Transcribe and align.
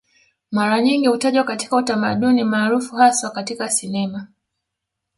Mara 0.51 0.81
nyingi 0.81 1.07
hutajwa 1.07 1.43
katika 1.43 1.75
utamaduni 1.77 2.43
maarufu 2.43 2.95
haswa 2.95 3.31
katika 3.31 3.69
sinema 3.69 4.27